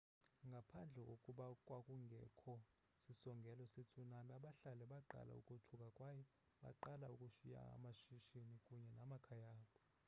ngaphandle 0.49 0.99
kokuba 1.09 1.45
kwakungekho 1.65 2.53
sisongelo 3.03 3.63
se-tsunami 3.73 4.31
abahlali 4.37 4.83
baqala 4.93 5.31
ukothuka 5.41 5.87
kwaye 5.97 6.21
baqala 6.63 7.05
ukushiya 7.13 7.59
amashishini 7.75 8.55
kunye 8.65 8.89
namakhaya 8.97 9.47
abo 9.53 9.65